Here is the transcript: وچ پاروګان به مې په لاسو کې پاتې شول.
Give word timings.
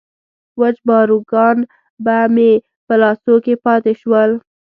وچ 0.59 0.75
پاروګان 0.87 1.57
به 2.03 2.17
مې 2.33 2.51
په 2.87 2.93
لاسو 3.01 3.33
کې 3.45 3.53
پاتې 3.65 3.93
شول. 4.01 4.31